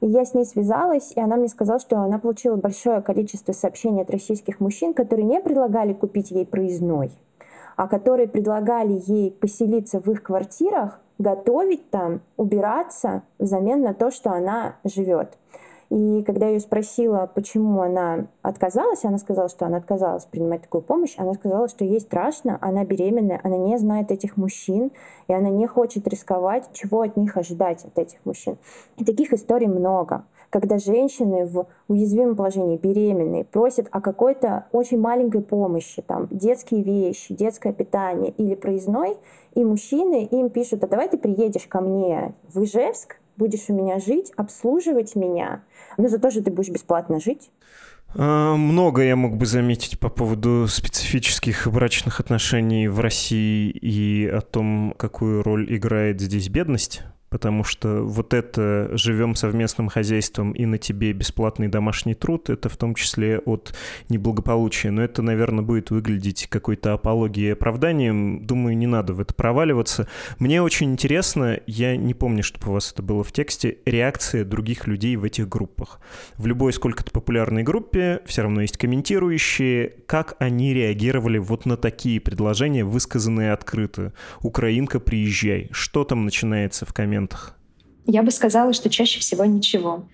[0.03, 4.01] И я с ней связалась, и она мне сказала, что она получила большое количество сообщений
[4.01, 7.09] от российских мужчин, которые не предлагали купить ей проездной,
[7.77, 14.31] а которые предлагали ей поселиться в их квартирах, готовить там, убираться взамен на то, что
[14.31, 15.37] она живет.
[15.93, 20.81] И когда я ее спросила, почему она отказалась, она сказала, что она отказалась принимать такую
[20.81, 24.91] помощь, она сказала, что ей страшно, она беременная, она не знает этих мужчин,
[25.27, 28.57] и она не хочет рисковать, чего от них ожидать, от этих мужчин.
[28.97, 35.41] И таких историй много когда женщины в уязвимом положении, беременные, просят о какой-то очень маленькой
[35.41, 39.17] помощи, там, детские вещи, детское питание или проездной,
[39.55, 43.99] и мужчины им пишут, а давай ты приедешь ко мне в Ижевск, будешь у меня
[43.99, 45.63] жить, обслуживать меня,
[45.97, 47.51] но зато же ты будешь бесплатно жить.
[48.15, 54.41] А, много я мог бы заметить по поводу специфических брачных отношений в России и о
[54.41, 60.77] том, какую роль играет здесь бедность потому что вот это «живем совместным хозяйством и на
[60.77, 63.73] тебе бесплатный домашний труд»— это в том числе от
[64.07, 64.91] неблагополучия.
[64.91, 68.45] Но это, наверное, будет выглядеть какой-то апологией оправданием.
[68.45, 70.07] Думаю, не надо в это проваливаться.
[70.37, 74.85] Мне очень интересно, я не помню, чтобы у вас это было в тексте, реакция других
[74.85, 76.01] людей в этих группах.
[76.37, 82.21] В любой сколько-то популярной группе все равно есть комментирующие, как они реагировали вот на такие
[82.21, 84.13] предложения, высказанные открыто.
[84.41, 85.69] «Украинка, приезжай».
[85.71, 87.22] Что там начинается в комментах?
[87.23, 87.55] Моментах?
[88.05, 90.05] Я бы сказала, что чаще всего ничего.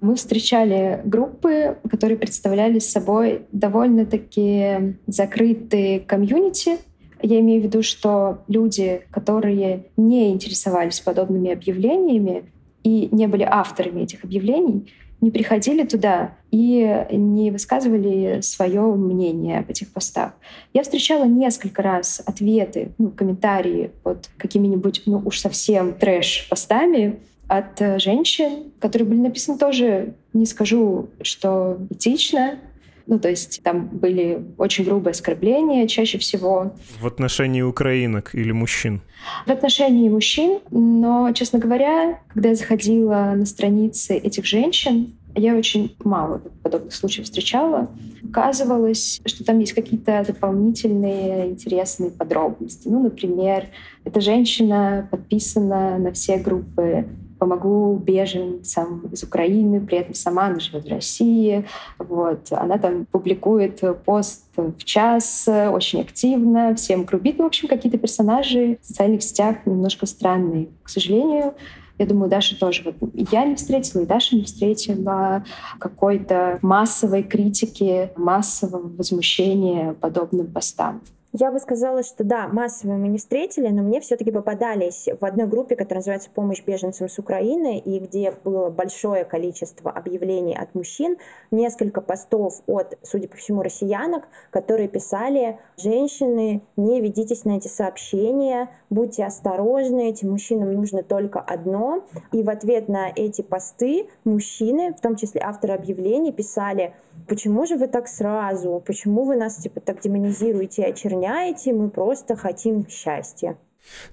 [0.00, 6.78] Мы встречали группы, которые представляли собой довольно-таки закрытые комьюнити.
[7.20, 12.44] Я имею в виду, что люди, которые не интересовались подобными объявлениями
[12.84, 19.70] и не были авторами этих объявлений, не приходили туда и не высказывали свое мнение об
[19.70, 20.32] этих постах.
[20.72, 28.70] Я встречала несколько раз ответы, ну, комментарии под какими-нибудь, ну уж совсем трэш-постами от женщин,
[28.78, 32.58] которые были написаны тоже, не скажу, что этично,
[33.08, 36.74] ну, то есть там были очень грубые оскорбления чаще всего.
[37.00, 39.00] В отношении украинок или мужчин?
[39.46, 45.96] В отношении мужчин, но, честно говоря, когда я заходила на страницы этих женщин, я очень
[46.04, 47.90] мало подобных случаев встречала.
[48.28, 52.88] Оказывалось, что там есть какие-то дополнительные интересные подробности.
[52.88, 53.68] Ну, например,
[54.04, 57.06] эта женщина подписана на все группы
[57.38, 61.66] помогу беженцам из Украины, при этом сама она живет в России.
[61.98, 62.48] Вот.
[62.50, 67.38] Она там публикует пост в час очень активно, всем грубит.
[67.38, 70.68] Ну, в общем, какие-то персонажи в социальных сетях немножко странные.
[70.82, 71.54] К сожалению,
[71.98, 72.94] я думаю, Даша тоже.
[73.00, 75.44] Вот я не встретила, и Даша не встретила
[75.80, 81.02] какой-то массовой критики, массового возмущения подобным постам.
[81.34, 85.46] Я бы сказала, что да, массово мы не встретили, но мне все-таки попадались в одной
[85.46, 91.18] группе, которая называется «Помощь беженцам с Украины», и где было большое количество объявлений от мужчин,
[91.50, 98.70] несколько постов от, судя по всему, россиянок, которые писали «Женщины, не ведитесь на эти сообщения,
[98.88, 102.04] будьте осторожны, этим мужчинам нужно только одно».
[102.32, 106.94] И в ответ на эти посты мужчины, в том числе авторы объявлений, писали
[107.28, 108.82] «Почему же вы так сразу?
[108.86, 113.58] Почему вы нас типа так демонизируете и очерняете?» мы просто хотим счастья.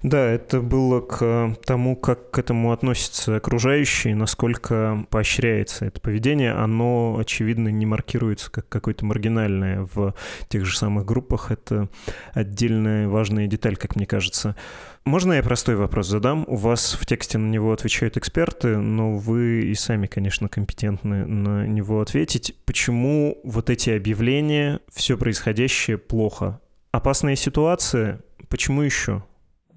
[0.02, 6.52] Да, это было к тому, как к этому относятся окружающие, насколько поощряется это поведение.
[6.52, 10.14] Оно, очевидно, не маркируется как какое-то маргинальное в
[10.48, 11.50] тех же самых группах.
[11.50, 11.88] Это
[12.32, 14.56] отдельная важная деталь, как мне кажется.
[15.04, 16.44] Можно я простой вопрос задам?
[16.48, 21.64] У вас в тексте на него отвечают эксперты, но вы и сами, конечно, компетентны на
[21.64, 22.56] него ответить.
[22.64, 26.60] Почему вот эти объявления, все происходящее плохо?
[26.90, 28.20] Опасная ситуация.
[28.48, 29.22] Почему еще?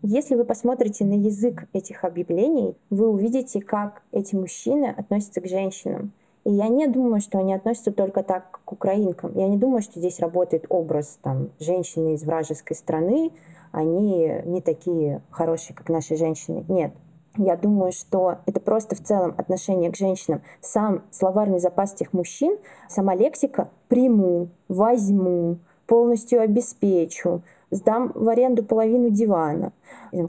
[0.01, 6.13] Если вы посмотрите на язык этих объявлений, вы увидите, как эти мужчины относятся к женщинам.
[6.45, 9.33] И я не думаю, что они относятся только так к украинкам.
[9.35, 13.31] Я не думаю, что здесь работает образ там, женщины из вражеской страны,
[13.71, 16.63] они не такие хорошие, как наши женщины.
[16.69, 16.93] Нет.
[17.37, 20.41] Я думаю, что это просто в целом отношение к женщинам.
[20.61, 22.57] Сам словарный запас тех мужчин,
[22.87, 29.71] сама лексика «приму», «возьму», полностью обеспечу, сдам в аренду половину дивана.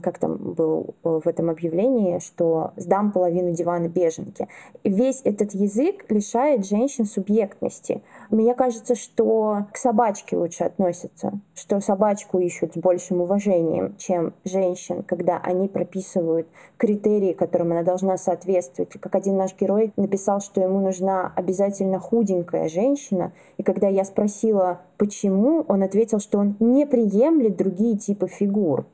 [0.01, 4.47] Как там был э, в этом объявлении, что сдам половину дивана беженке.
[4.83, 8.01] Весь этот язык лишает женщин субъектности.
[8.29, 15.03] Мне кажется, что к собачке лучше относятся, что собачку ищут с большим уважением, чем женщин,
[15.03, 18.91] когда они прописывают критерии, которым она должна соответствовать.
[18.99, 24.81] Как один наш герой написал, что ему нужна обязательно худенькая женщина, и когда я спросила,
[24.97, 28.85] почему, он ответил, что он не приемлет другие типы фигур.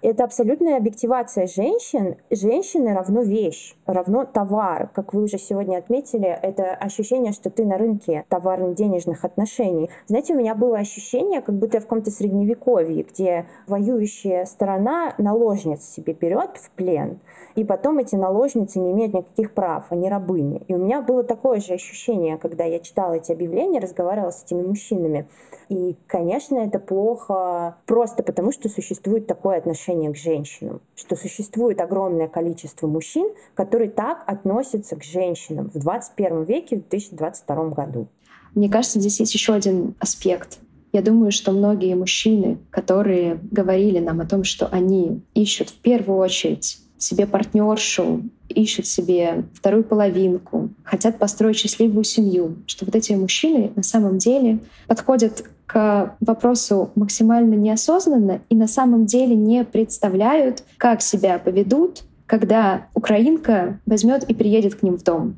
[0.00, 2.18] Это абсолютная объективация женщин.
[2.30, 4.90] Женщины равно вещь, равно товар.
[4.94, 9.90] Как вы уже сегодня отметили, это ощущение, что ты на рынке товарно-денежных отношений.
[10.06, 15.82] Знаете, у меня было ощущение, как будто я в каком-то средневековье, где воюющая сторона наложниц
[15.82, 17.18] себе берет в плен,
[17.56, 20.62] и потом эти наложницы не имеют никаких прав, они рабыни.
[20.68, 24.62] И у меня было такое же ощущение, когда я читала эти объявления, разговаривала с этими
[24.62, 25.26] мужчинами.
[25.68, 32.28] И, конечно, это плохо просто потому, что существует такое отношение к женщинам, что существует огромное
[32.28, 38.08] количество мужчин, которые так относятся к женщинам в 21 веке, в 2022 году.
[38.54, 40.58] Мне кажется, здесь есть еще один аспект.
[40.92, 46.18] Я думаю, что многие мужчины, которые говорили нам о том, что они ищут в первую
[46.18, 53.70] очередь себе партнершу, ищут себе вторую половинку, хотят построить счастливую семью, что вот эти мужчины
[53.76, 61.02] на самом деле подходят к вопросу максимально неосознанно и на самом деле не представляют, как
[61.02, 65.36] себя поведут, когда украинка возьмет и приедет к ним в дом.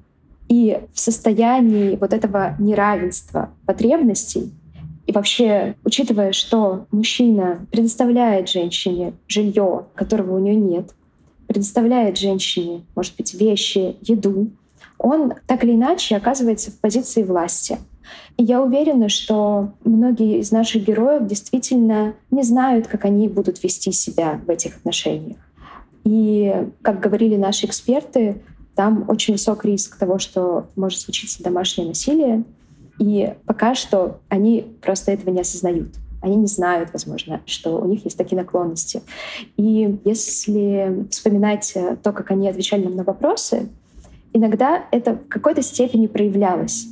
[0.48, 4.52] И в состоянии вот этого неравенства потребностей
[5.10, 10.94] и вообще, учитывая, что мужчина предоставляет женщине жилье, которого у нее нет,
[11.48, 14.50] предоставляет женщине, может быть, вещи, еду,
[14.98, 17.78] он так или иначе оказывается в позиции власти.
[18.36, 23.92] И я уверена, что многие из наших героев действительно не знают, как они будут вести
[23.92, 25.38] себя в этих отношениях.
[26.04, 28.42] И, как говорили наши эксперты,
[28.74, 32.44] там очень высок риск того, что может случиться домашнее насилие.
[32.98, 35.88] И пока что они просто этого не осознают
[36.20, 39.02] они не знают, возможно, что у них есть такие наклонности.
[39.56, 43.68] И если вспоминать э, то, как они отвечали нам на вопросы,
[44.32, 46.88] иногда это в какой-то степени проявлялось.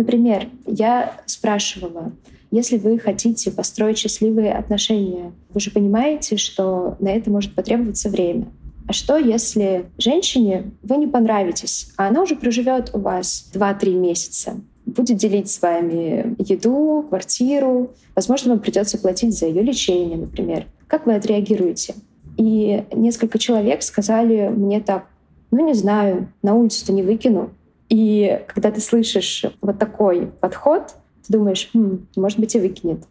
[0.00, 2.12] Например, я спрашивала,
[2.50, 8.46] если вы хотите построить счастливые отношения, вы же понимаете, что на это может потребоваться время.
[8.88, 14.62] А что, если женщине вы не понравитесь, а она уже проживет у вас 2-3 месяца?
[14.86, 17.90] будет делить с вами еду, квартиру.
[18.16, 20.66] Возможно, вам придется платить за ее лечение, например.
[20.88, 21.94] Как вы отреагируете?
[22.38, 25.06] И несколько человек сказали мне так,
[25.52, 27.50] ну не знаю, на улицу-то не выкину.
[27.90, 30.94] И когда ты слышишь вот такой подход,
[31.26, 33.04] ты думаешь, хм, может быть, и выкинет.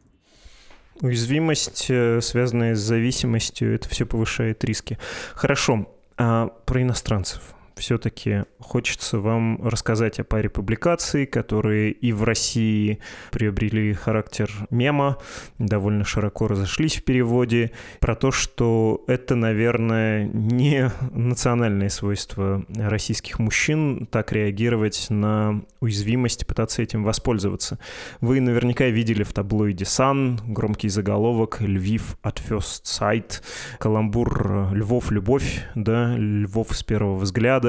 [1.02, 4.98] Уязвимость, э, связанная с зависимостью, это все повышает риски.
[5.34, 5.88] Хорошо,
[6.18, 13.00] а про иностранцев все-таки хочется вам рассказать о паре публикаций, которые и в России
[13.32, 15.18] приобрели характер мема,
[15.58, 24.08] довольно широко разошлись в переводе, про то, что это, наверное, не национальное свойство российских мужчин
[24.12, 27.80] так реагировать на уязвимость, пытаться этим воспользоваться.
[28.22, 33.42] Вы наверняка видели в таблоиде Sun громкий заголовок «Львив от First Sight»,
[33.80, 37.69] каламбур «Львов– любовь», да, «Львов с первого взгляда».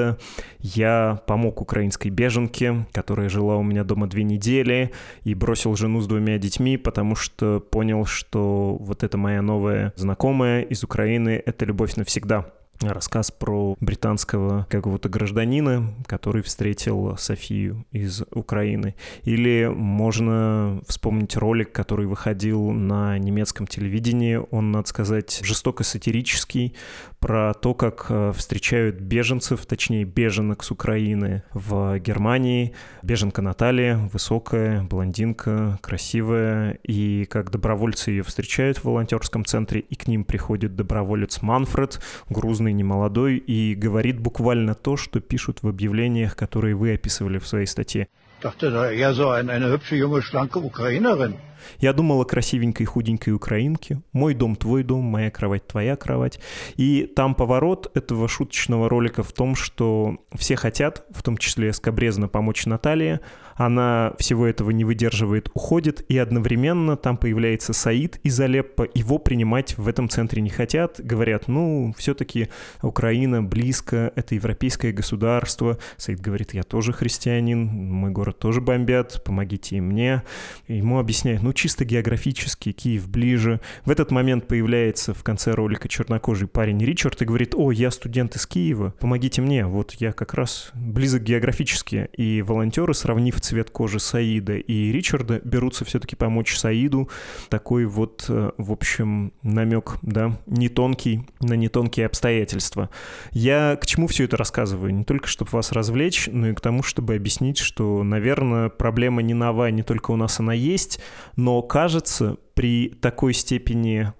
[0.59, 4.91] Я помог украинской беженке, которая жила у меня дома две недели,
[5.23, 10.61] и бросил жену с двумя детьми, потому что понял, что вот эта моя новая знакомая
[10.61, 12.45] из Украины— это любовь навсегда
[12.89, 18.95] рассказ про британского какого-то гражданина, который встретил Софию из Украины.
[19.23, 24.39] Или можно вспомнить ролик, который выходил на немецком телевидении.
[24.51, 26.75] Он, надо сказать, жестоко сатирический,
[27.21, 32.73] про то, как э, встречают беженцев, точнее беженок с Украины в Германии.
[33.03, 40.07] Беженка Наталья, высокая, блондинка, красивая, и как добровольцы ее встречают в волонтерском центре, и к
[40.07, 46.73] ним приходит доброволец Манфред, грузный, немолодой, и говорит буквально то, что пишут в объявлениях, которые
[46.73, 48.07] вы описывали в своей статье.
[48.41, 51.35] Dachte, eher so eine, eine hübsche, junge, schlanke Ukrainerin.
[51.79, 54.01] Я думала красивенькой худенькой украинке.
[54.13, 56.39] Мой дом, твой дом, моя кровать, твоя кровать.
[56.75, 62.27] И там поворот этого шуточного ролика в том, что все хотят, в том числе скобрезно,
[62.27, 63.21] помочь Наталье.
[63.61, 68.87] Она всего этого не выдерживает, уходит, и одновременно там появляется Саид из Алеппо.
[68.95, 70.99] Его принимать в этом центре не хотят.
[70.99, 72.49] Говорят, ну, все-таки
[72.81, 75.77] Украина близко, это европейское государство.
[75.97, 80.23] Саид говорит, я тоже христианин, мой город тоже бомбят, помогите и мне.
[80.67, 83.61] Ему объясняют, ну, чисто географически Киев ближе.
[83.85, 88.35] В этот момент появляется в конце ролика чернокожий парень Ричард и говорит, о, я студент
[88.35, 92.09] из Киева, помогите мне, вот я как раз близок географически.
[92.17, 97.09] И волонтеры, сравнив цвет кожи Саида и Ричарда, берутся все-таки помочь Саиду.
[97.49, 102.89] Такой вот, э, в общем, намек, да, не тонкий, на не тонкие обстоятельства.
[103.31, 104.93] Я к чему все это рассказываю?
[104.93, 109.33] Не только, чтобы вас развлечь, но и к тому, чтобы объяснить, что, наверное, проблема не
[109.33, 110.99] нова, не только у нас она есть,
[111.35, 114.11] но кажется, при такой степени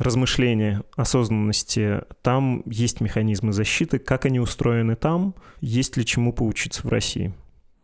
[0.00, 3.98] размышления, осознанности, там есть механизмы защиты.
[3.98, 5.34] Как они устроены там?
[5.60, 7.34] Есть ли чему поучиться в России?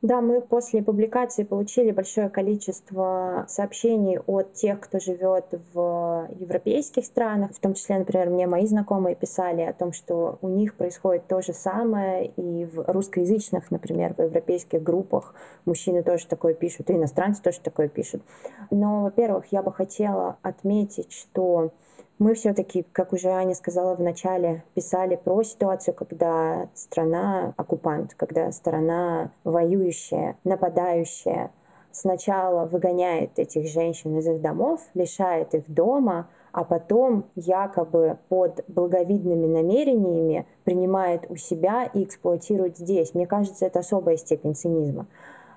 [0.03, 7.53] Да, мы после публикации получили большое количество сообщений от тех, кто живет в европейских странах.
[7.55, 11.40] В том числе, например, мне мои знакомые писали о том, что у них происходит то
[11.40, 15.34] же самое, и в русскоязычных, например, в европейских группах
[15.64, 18.22] мужчины тоже такое пишут, и иностранцы тоже такое пишут.
[18.70, 21.72] Но, во-первых, я бы хотела отметить, что
[22.18, 28.50] мы все-таки, как уже Аня сказала в начале, писали про ситуацию, когда страна оккупант, когда
[28.52, 31.50] сторона воюющая, нападающая
[31.92, 39.46] сначала выгоняет этих женщин из их домов, лишает их дома, а потом якобы под благовидными
[39.46, 43.14] намерениями принимает у себя и эксплуатирует здесь.
[43.14, 45.06] Мне кажется, это особая степень цинизма.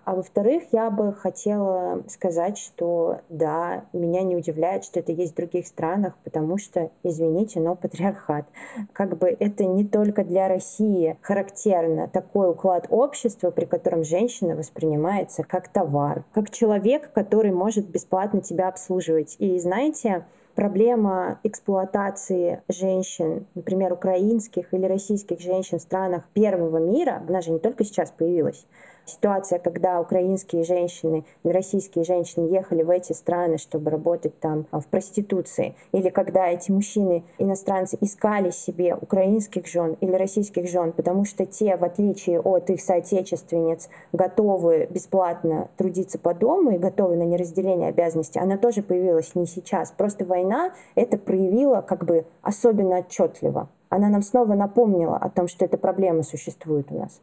[0.10, 5.36] А во-вторых, я бы хотела сказать, что да, меня не удивляет, что это есть в
[5.36, 8.47] других странах, потому что, извините, но патриархат.
[8.91, 15.43] Как бы это не только для России характерно такой уклад общества, при котором женщина воспринимается
[15.43, 19.36] как товар, как человек, который может бесплатно тебя обслуживать.
[19.38, 27.41] И знаете, проблема эксплуатации женщин, например, украинских или российских женщин в странах первого мира, она
[27.41, 28.66] же не только сейчас появилась,
[29.10, 34.88] ситуация, когда украинские женщины российские женщины ехали в эти страны, чтобы работать там а, в
[34.88, 41.45] проституции, или когда эти мужчины, иностранцы, искали себе украинских жен или российских жен, потому что
[41.45, 47.89] те, в отличие от их соотечественниц, готовы бесплатно трудиться по дому и готовы на неразделение
[47.89, 49.91] обязанностей, она тоже появилась не сейчас.
[49.91, 53.70] Просто война это проявила как бы особенно отчетливо.
[53.89, 57.20] Она нам снова напомнила о том, что эта проблема существует у нас.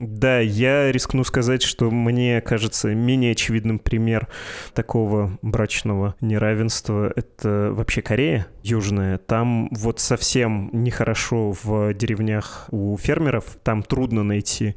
[0.00, 4.28] Да, я рискну сказать, что мне кажется менее очевидным пример
[4.72, 9.18] такого брачного неравенства— это вообще Корея южная.
[9.18, 14.74] Там вот совсем нехорошо в деревнях у фермеров, там трудно найти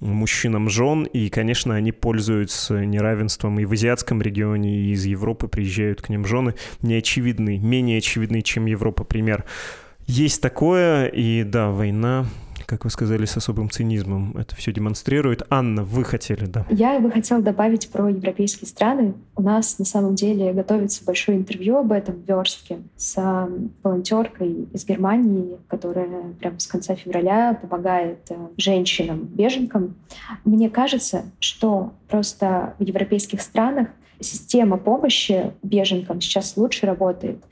[0.00, 6.02] мужчинам жен, и, конечно, они пользуются неравенством и в азиатском регионе, и из Европы приезжают
[6.02, 6.54] к ним жены.
[6.82, 9.44] Неочевидный, менее очевидный, чем Европа пример.
[10.06, 12.26] Есть такое, и да, война
[12.72, 15.42] как вы сказали, с особым цинизмом это все демонстрирует.
[15.50, 16.64] Анна, вы хотели, да?
[16.70, 19.12] Я бы хотела добавить про европейские страны.
[19.36, 23.46] У нас на самом деле готовится большое интервью об этом в Верстке с
[23.82, 29.94] волонтеркой из Германии, которая прямо с конца февраля помогает э, женщинам-беженкам.
[30.46, 37.44] Мне кажется, что просто в европейских странах система помощи беженкам сейчас лучше работает.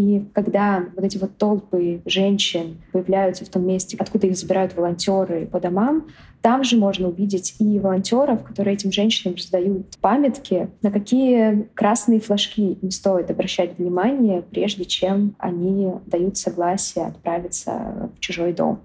[0.00, 5.46] И когда вот эти вот толпы женщин появляются в том месте, откуда их забирают волонтеры
[5.46, 6.06] по домам,
[6.40, 12.78] там же можно увидеть и волонтеров, которые этим женщинам раздают памятки, на какие красные флажки
[12.80, 18.80] им стоит обращать внимание, прежде чем они дают согласие отправиться в чужой дом.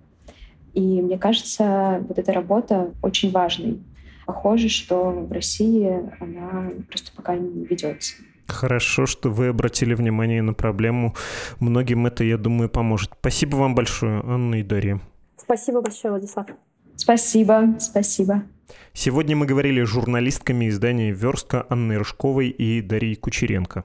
[0.73, 3.79] И мне кажется, вот эта работа очень важной.
[4.25, 8.15] Похоже, что в России она просто пока не ведется.
[8.47, 11.15] Хорошо, что вы обратили внимание на проблему.
[11.59, 13.11] Многим это, я думаю, поможет.
[13.19, 14.99] Спасибо вам большое, Анна и Дарья.
[15.37, 16.47] Спасибо большое, Владислав.
[16.95, 18.43] Спасибо, спасибо.
[18.93, 23.83] Сегодня мы говорили с журналистками издания «Верстка» Анной Рыжковой и Дарьей Кучеренко.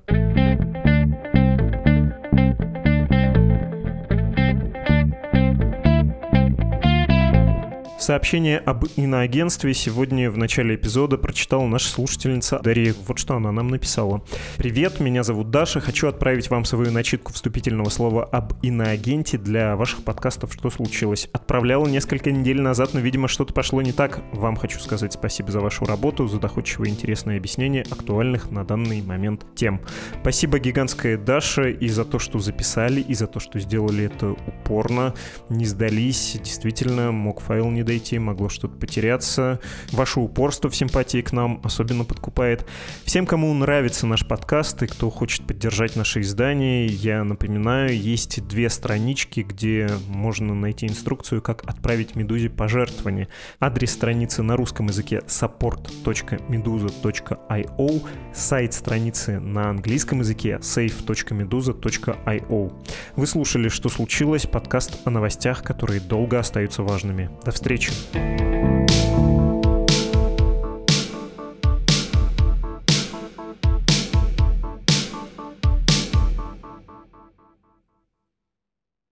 [8.10, 12.92] Сообщение об иноагентстве сегодня в начале эпизода прочитала наша слушательница Дарья.
[13.06, 14.24] Вот что она нам написала.
[14.56, 15.78] «Привет, меня зовут Даша.
[15.78, 21.28] Хочу отправить вам свою начитку вступительного слова об иноагенте для ваших подкастов «Что случилось?».
[21.32, 24.24] Отправляла несколько недель назад, но, видимо, что-то пошло не так.
[24.32, 29.02] Вам хочу сказать спасибо за вашу работу, за доходчивое и интересное объяснение актуальных на данный
[29.02, 29.82] момент тем.
[30.20, 35.14] Спасибо гигантское Даша и за то, что записали, и за то, что сделали это упорно,
[35.48, 36.36] не сдались.
[36.42, 39.60] Действительно, мог файл не дойти, могло что-то потеряться.
[39.92, 42.64] Ваше упорство в симпатии к нам особенно подкупает.
[43.04, 48.70] Всем, кому нравится наш подкаст и кто хочет поддержать наше издание, я напоминаю, есть две
[48.70, 53.28] странички, где можно найти инструкцию, как отправить Медузе пожертвование.
[53.58, 62.72] Адрес страницы на русском языке support.meduza.io, сайт страницы на английском языке safe.meduza.io.
[63.16, 67.30] Вы слушали «Что случилось?» подкаст о новостях, которые долго остаются важными.
[67.44, 67.89] До встречи!
[67.90, 69.39] Встречи.